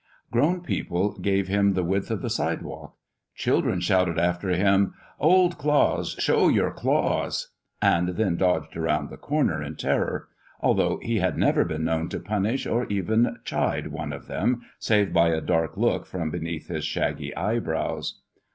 Grown 0.31 0.61
people 0.61 1.15
gave 1.19 1.47
him 1.47 1.73
the 1.73 1.83
width 1.83 2.09
of 2.09 2.23
the 2.23 2.29
sidewalk; 2.31 2.95
children 3.35 3.79
shouted 3.79 4.17
after 4.17 4.49
him, 4.49 4.95
"Old 5.19 5.59
Claus, 5.59 6.13
Show 6.17 6.47
your 6.47 6.71
claws!" 6.71 7.51
and 7.83 8.09
then 8.15 8.35
dodged 8.35 8.75
around 8.75 9.11
the 9.11 9.17
corner 9.17 9.61
in 9.61 9.75
terror, 9.75 10.27
although 10.59 10.97
he 11.03 11.19
had 11.19 11.37
never 11.37 11.63
been 11.63 11.83
known 11.83 12.09
to 12.09 12.19
punish 12.19 12.65
or 12.65 12.87
even 12.87 13.37
chide 13.45 13.89
one 13.89 14.11
of 14.11 14.25
them, 14.25 14.63
save 14.79 15.13
by 15.13 15.27
a 15.29 15.39
dark 15.39 15.77
look 15.77 16.07
from 16.07 16.31
beneath 16.31 16.67
his 16.67 16.83
shaggy 16.83 17.35
eyebrows. 17.35 18.21